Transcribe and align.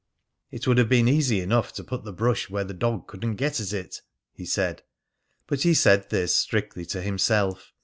"It 0.49 0.65
would 0.65 0.79
have 0.79 0.89
been 0.89 1.07
easy 1.07 1.41
enough 1.41 1.73
to 1.73 1.83
put 1.83 2.03
the 2.05 2.11
brush 2.11 2.49
where 2.49 2.63
the 2.63 2.73
dog 2.73 3.07
couldn't 3.07 3.35
get 3.35 3.59
at 3.59 3.71
it," 3.71 4.01
he 4.33 4.45
said. 4.45 4.81
But 5.45 5.61
he 5.61 5.75
said 5.75 6.09
this 6.09 6.35
strictly 6.35 6.87
to 6.87 7.03
himself. 7.03 7.71